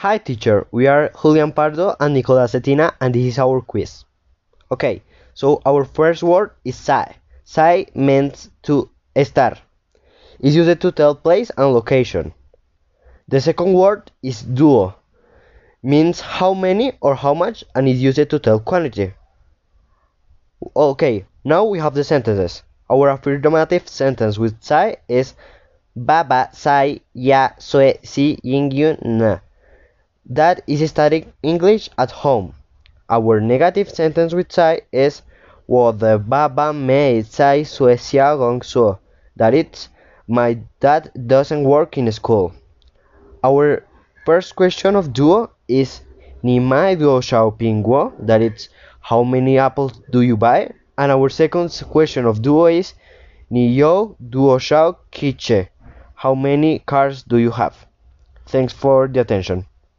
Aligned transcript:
Hi 0.00 0.18
teacher, 0.18 0.66
we 0.72 0.86
are 0.88 1.10
Julian 1.22 1.52
Pardo 1.52 1.96
and 1.98 2.12
Nicolas 2.12 2.52
Cetina 2.52 2.92
and 3.00 3.14
this 3.14 3.24
is 3.24 3.38
our 3.38 3.62
quiz. 3.62 4.04
Okay, 4.70 5.00
so 5.32 5.62
our 5.64 5.86
first 5.86 6.22
word 6.22 6.50
is 6.66 6.76
sai. 6.76 7.16
Sai 7.44 7.86
means 7.94 8.50
to 8.64 8.90
estar. 9.16 9.56
It's 10.38 10.54
used 10.54 10.82
to 10.82 10.92
tell 10.92 11.14
place 11.14 11.50
and 11.56 11.72
location. 11.72 12.34
The 13.28 13.40
second 13.40 13.72
word 13.72 14.12
is 14.22 14.42
duo. 14.42 14.96
Means 15.82 16.20
how 16.20 16.52
many 16.52 16.92
or 17.00 17.14
how 17.14 17.32
much 17.32 17.64
and 17.74 17.88
is 17.88 18.02
used 18.02 18.28
to 18.28 18.38
tell 18.38 18.60
quantity. 18.60 19.14
Okay, 20.76 21.24
now 21.42 21.64
we 21.64 21.78
have 21.78 21.94
the 21.94 22.04
sentences. 22.04 22.62
Our 22.90 23.08
affirmative 23.08 23.88
sentence 23.88 24.36
with 24.36 24.62
sai 24.62 24.98
is 25.08 25.32
baba 25.96 26.50
sai 26.52 27.00
ya 27.14 27.48
soe 27.58 27.94
si 28.02 28.38
yingyun 28.44 29.02
na. 29.02 29.38
That 30.28 30.64
is 30.66 30.90
studying 30.90 31.32
English 31.44 31.88
at 31.96 32.10
home. 32.10 32.54
Our 33.08 33.40
negative 33.40 33.88
sentence 33.88 34.34
with 34.34 34.50
sai 34.50 34.80
is 34.90 35.22
what 35.66 36.00
the 36.00 36.18
baba 36.18 36.72
made 36.72 37.26
sai 37.26 37.62
suecia 37.62 38.36
gong 38.36 38.62
so. 38.62 38.98
That 39.36 39.54
it's 39.54 39.88
my 40.26 40.58
dad 40.80 41.12
doesn't 41.28 41.62
work 41.62 41.96
in 41.96 42.10
school. 42.10 42.52
Our 43.44 43.84
first 44.24 44.56
question 44.56 44.96
of 44.96 45.12
duo 45.12 45.50
is 45.68 46.00
ni 46.42 46.58
mai 46.58 46.96
duo 46.96 47.20
shao 47.20 47.50
pingguo. 47.50 48.12
That 48.18 48.42
it's 48.42 48.68
how 49.00 49.22
many 49.22 49.58
apples 49.58 50.00
do 50.10 50.22
you 50.22 50.36
buy? 50.36 50.72
And 50.98 51.12
our 51.12 51.28
second 51.28 51.70
question 51.88 52.26
of 52.26 52.42
duo 52.42 52.66
is 52.66 52.94
ni 53.48 53.68
yo 53.68 54.16
duo 54.18 54.58
shao 54.58 54.98
kiche. 55.12 55.68
How 56.16 56.34
many 56.34 56.80
cars 56.80 57.22
do 57.22 57.36
you 57.36 57.52
have? 57.52 57.86
Thanks 58.46 58.72
for 58.72 59.06
the 59.06 59.20
attention. 59.20 59.66